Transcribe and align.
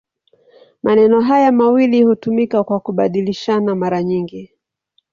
Maneno 0.83 1.21
haya 1.21 1.51
mawili 1.51 2.03
hutumika 2.03 2.63
kwa 2.63 2.79
kubadilishana 2.79 3.75
mara 3.75 4.03
nyingi. 4.03 4.51